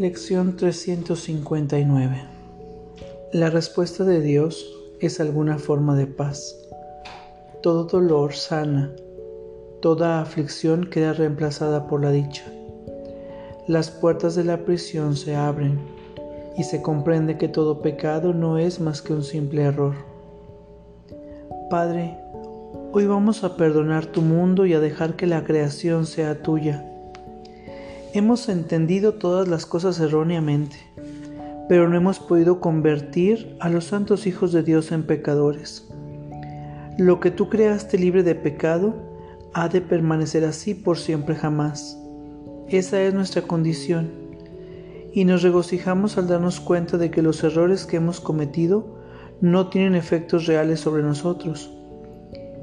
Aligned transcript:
Lección 0.00 0.56
359 0.56 2.22
La 3.34 3.50
respuesta 3.50 4.02
de 4.02 4.22
Dios 4.22 4.66
es 4.98 5.20
alguna 5.20 5.58
forma 5.58 5.94
de 5.94 6.06
paz. 6.06 6.56
Todo 7.62 7.84
dolor 7.84 8.32
sana, 8.32 8.92
toda 9.82 10.22
aflicción 10.22 10.88
queda 10.88 11.12
reemplazada 11.12 11.86
por 11.86 12.02
la 12.02 12.12
dicha. 12.12 12.50
Las 13.68 13.90
puertas 13.90 14.34
de 14.34 14.44
la 14.44 14.64
prisión 14.64 15.16
se 15.16 15.36
abren 15.36 15.78
y 16.56 16.64
se 16.64 16.80
comprende 16.80 17.36
que 17.36 17.48
todo 17.48 17.82
pecado 17.82 18.32
no 18.32 18.56
es 18.56 18.80
más 18.80 19.02
que 19.02 19.12
un 19.12 19.22
simple 19.22 19.64
error. 19.64 19.96
Padre, 21.68 22.16
hoy 22.92 23.04
vamos 23.04 23.44
a 23.44 23.54
perdonar 23.58 24.06
tu 24.06 24.22
mundo 24.22 24.64
y 24.64 24.72
a 24.72 24.80
dejar 24.80 25.16
que 25.16 25.26
la 25.26 25.44
creación 25.44 26.06
sea 26.06 26.42
tuya 26.42 26.89
Hemos 28.12 28.48
entendido 28.48 29.14
todas 29.14 29.46
las 29.46 29.66
cosas 29.66 30.00
erróneamente, 30.00 30.76
pero 31.68 31.88
no 31.88 31.96
hemos 31.96 32.18
podido 32.18 32.58
convertir 32.58 33.54
a 33.60 33.68
los 33.68 33.84
santos 33.84 34.26
hijos 34.26 34.50
de 34.50 34.64
Dios 34.64 34.90
en 34.90 35.04
pecadores. 35.04 35.88
Lo 36.98 37.20
que 37.20 37.30
tú 37.30 37.48
creaste 37.48 37.98
libre 37.98 38.24
de 38.24 38.34
pecado 38.34 38.96
ha 39.54 39.68
de 39.68 39.80
permanecer 39.80 40.44
así 40.44 40.74
por 40.74 40.98
siempre 40.98 41.36
jamás. 41.36 41.96
Esa 42.66 43.00
es 43.00 43.14
nuestra 43.14 43.42
condición 43.42 44.10
y 45.12 45.24
nos 45.24 45.44
regocijamos 45.44 46.18
al 46.18 46.26
darnos 46.26 46.58
cuenta 46.58 46.98
de 46.98 47.12
que 47.12 47.22
los 47.22 47.44
errores 47.44 47.86
que 47.86 47.98
hemos 47.98 48.20
cometido 48.20 48.98
no 49.40 49.68
tienen 49.68 49.94
efectos 49.94 50.46
reales 50.46 50.80
sobre 50.80 51.04
nosotros. 51.04 51.70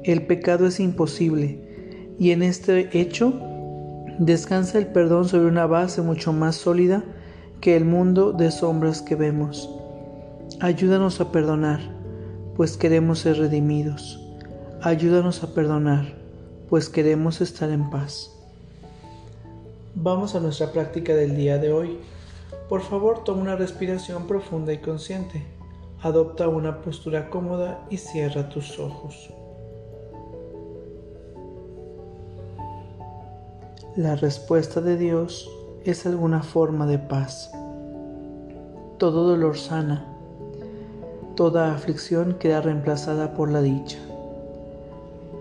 El 0.04 0.26
pecado 0.26 0.66
es 0.66 0.78
imposible 0.78 2.14
y 2.18 2.32
en 2.32 2.42
este 2.42 2.90
hecho 3.00 3.47
descansa 4.18 4.78
el 4.78 4.88
perdón 4.88 5.28
sobre 5.28 5.46
una 5.46 5.66
base 5.66 6.02
mucho 6.02 6.32
más 6.32 6.56
sólida 6.56 7.04
que 7.60 7.76
el 7.76 7.84
mundo 7.84 8.32
de 8.32 8.50
sombras 8.50 9.02
que 9.02 9.14
vemos. 9.14 9.70
Ayúdanos 10.60 11.20
a 11.20 11.30
perdonar, 11.30 11.80
pues 12.56 12.76
queremos 12.76 13.20
ser 13.20 13.38
redimidos. 13.38 14.20
Ayúdanos 14.82 15.42
a 15.42 15.54
perdonar, 15.54 16.14
pues 16.68 16.88
queremos 16.88 17.40
estar 17.40 17.70
en 17.70 17.90
paz. 17.90 18.34
Vamos 19.94 20.34
a 20.34 20.40
nuestra 20.40 20.72
práctica 20.72 21.14
del 21.14 21.36
día 21.36 21.58
de 21.58 21.72
hoy. 21.72 21.98
Por 22.68 22.82
favor, 22.82 23.24
toma 23.24 23.42
una 23.42 23.56
respiración 23.56 24.26
profunda 24.26 24.72
y 24.72 24.78
consciente. 24.78 25.44
Adopta 26.02 26.48
una 26.48 26.82
postura 26.82 27.30
cómoda 27.30 27.84
y 27.90 27.96
cierra 27.96 28.48
tus 28.48 28.78
ojos. 28.78 29.30
La 33.98 34.14
respuesta 34.14 34.80
de 34.80 34.96
Dios 34.96 35.50
es 35.84 36.06
alguna 36.06 36.44
forma 36.44 36.86
de 36.86 37.00
paz. 37.00 37.50
Todo 38.96 39.26
dolor 39.26 39.58
sana, 39.58 40.04
toda 41.34 41.74
aflicción 41.74 42.36
queda 42.38 42.60
reemplazada 42.60 43.34
por 43.34 43.50
la 43.50 43.60
dicha. 43.60 43.98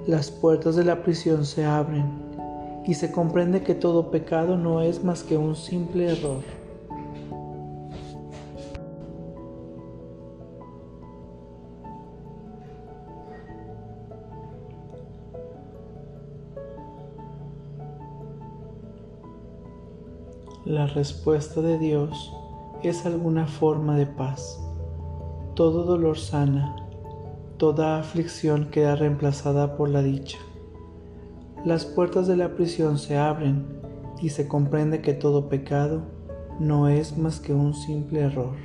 Las 0.07 0.31
puertas 0.31 0.75
de 0.75 0.85
la 0.85 1.03
prisión 1.03 1.45
se 1.45 1.65
abren 1.65 2.05
y 2.87 2.95
se 2.95 3.11
comprende 3.11 3.61
que 3.61 3.75
todo 3.75 4.09
pecado 4.09 4.57
no 4.57 4.81
es 4.81 5.03
más 5.03 5.21
que 5.21 5.37
un 5.37 5.55
simple 5.55 6.13
error. 6.13 6.41
La 20.67 20.85
respuesta 20.85 21.61
de 21.61 21.77
Dios 21.77 22.35
es 22.83 23.05
alguna 23.05 23.47
forma 23.47 23.95
de 23.95 24.05
paz. 24.05 24.61
Todo 25.55 25.85
dolor 25.85 26.17
sana, 26.17 26.75
toda 27.55 27.97
aflicción 27.97 28.69
queda 28.69 28.97
reemplazada 28.97 29.77
por 29.77 29.87
la 29.87 30.03
dicha. 30.03 30.37
Las 31.63 31.85
puertas 31.85 32.27
de 32.27 32.35
la 32.35 32.53
prisión 32.55 32.97
se 32.97 33.17
abren 33.17 33.79
y 34.21 34.27
se 34.27 34.49
comprende 34.49 34.99
que 34.99 35.13
todo 35.13 35.47
pecado 35.47 36.01
no 36.59 36.89
es 36.89 37.17
más 37.17 37.39
que 37.39 37.53
un 37.53 37.73
simple 37.73 38.23
error. 38.23 38.57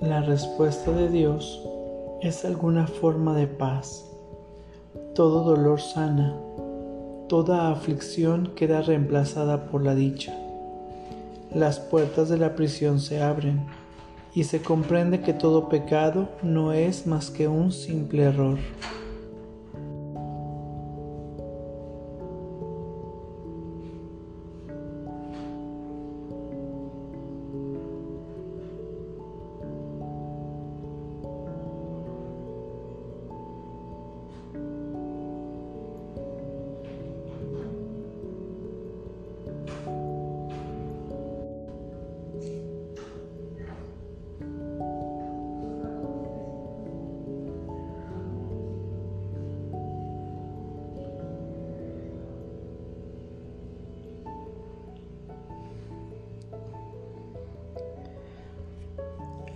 La 0.00 0.22
respuesta 0.22 0.92
de 0.92 1.10
Dios 1.10 1.60
es 2.22 2.46
alguna 2.46 2.86
forma 2.86 3.36
de 3.36 3.46
paz. 3.46 4.06
Todo 5.14 5.44
dolor 5.44 5.78
sana, 5.78 6.34
toda 7.28 7.70
aflicción 7.70 8.52
queda 8.56 8.80
reemplazada 8.80 9.66
por 9.66 9.84
la 9.84 9.94
dicha. 9.94 10.34
Las 11.54 11.80
puertas 11.80 12.30
de 12.30 12.38
la 12.38 12.54
prisión 12.54 12.98
se 12.98 13.22
abren 13.22 13.66
y 14.34 14.44
se 14.44 14.62
comprende 14.62 15.20
que 15.20 15.34
todo 15.34 15.68
pecado 15.68 16.30
no 16.42 16.72
es 16.72 17.06
más 17.06 17.30
que 17.30 17.46
un 17.46 17.70
simple 17.70 18.22
error. 18.22 18.56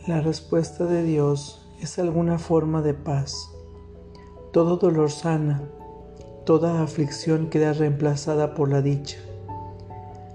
La 0.07 0.21
respuesta 0.21 0.85
de 0.85 1.03
Dios 1.03 1.67
es 1.81 1.99
alguna 1.99 2.39
forma 2.39 2.83
de 2.83 2.93
paz. 2.93 3.49
Todo 4.53 4.77
dolor 4.77 5.11
sana, 5.11 5.63
toda 6.45 6.83
aflicción 6.83 7.49
queda 7.49 7.73
reemplazada 7.73 8.53
por 8.53 8.71
la 8.71 8.83
dicha. 8.83 9.17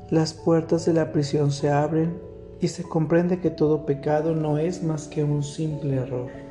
Las 0.09 0.33
puertas 0.33 0.87
de 0.87 0.93
la 0.93 1.11
prisión 1.11 1.51
se 1.51 1.69
abren 1.69 2.19
y 2.59 2.69
se 2.69 2.81
comprende 2.81 3.41
que 3.41 3.51
todo 3.51 3.85
pecado 3.85 4.33
no 4.33 4.57
es 4.57 4.81
más 4.81 5.07
que 5.07 5.23
un 5.23 5.43
simple 5.43 5.97
error. 5.97 6.48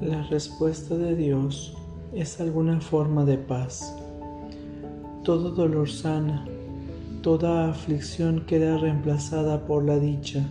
La 0.00 0.22
respuesta 0.22 0.96
de 0.96 1.14
Dios 1.14 1.74
es 2.14 2.40
alguna 2.40 2.80
forma 2.80 3.26
de 3.26 3.36
paz. 3.36 3.94
Todo 5.24 5.50
dolor 5.50 5.90
sana, 5.90 6.46
toda 7.20 7.68
aflicción 7.68 8.46
queda 8.46 8.78
reemplazada 8.78 9.66
por 9.66 9.84
la 9.84 9.98
dicha. 9.98 10.42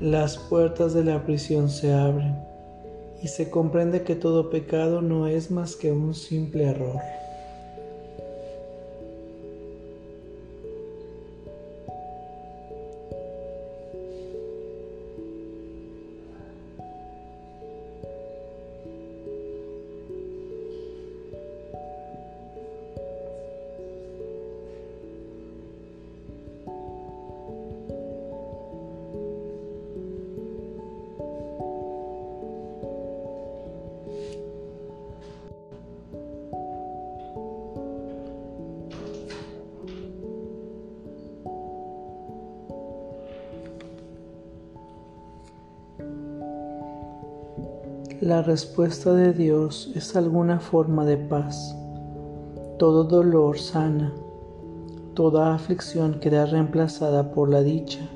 Las 0.00 0.36
puertas 0.36 0.92
de 0.92 1.04
la 1.04 1.24
prisión 1.24 1.70
se 1.70 1.94
abren 1.94 2.36
y 3.22 3.28
se 3.28 3.48
comprende 3.48 4.02
que 4.02 4.16
todo 4.16 4.50
pecado 4.50 5.00
no 5.00 5.28
es 5.28 5.52
más 5.52 5.76
que 5.76 5.92
un 5.92 6.14
simple 6.14 6.64
error. 6.64 7.00
La 48.20 48.42
respuesta 48.42 49.12
de 49.12 49.32
Dios 49.32 49.90
es 49.96 50.14
alguna 50.14 50.60
forma 50.60 51.04
de 51.04 51.16
paz. 51.16 51.76
Todo 52.78 53.02
dolor 53.02 53.58
sana, 53.58 54.14
toda 55.14 55.52
aflicción 55.52 56.20
queda 56.20 56.46
reemplazada 56.46 57.32
por 57.32 57.50
la 57.50 57.62
dicha. 57.62 58.08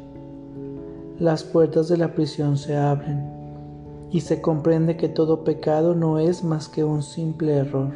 Las 1.19 1.43
puertas 1.43 1.89
de 1.89 1.97
la 1.97 2.15
prisión 2.15 2.57
se 2.57 2.77
abren 2.77 3.29
y 4.13 4.21
se 4.21 4.41
comprende 4.41 4.97
que 4.97 5.09
todo 5.09 5.43
pecado 5.43 5.97
no 5.97 6.21
es 6.21 6.45
más 6.45 6.69
que 6.69 6.85
un 6.85 7.03
simple 7.03 7.57
error. 7.57 7.91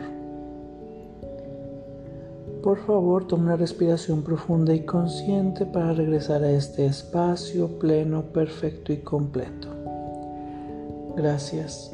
Por 2.64 2.78
favor, 2.78 3.28
toma 3.28 3.44
una 3.44 3.56
respiración 3.56 4.22
profunda 4.22 4.74
y 4.74 4.84
consciente 4.84 5.66
para 5.66 5.92
regresar 5.92 6.42
a 6.42 6.50
este 6.50 6.84
espacio 6.84 7.78
pleno, 7.78 8.22
perfecto 8.22 8.92
y 8.92 8.98
completo. 8.98 9.71
Gracias. 11.16 11.92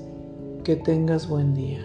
Que 0.64 0.76
tengas 0.76 1.28
buen 1.28 1.54
día. 1.54 1.80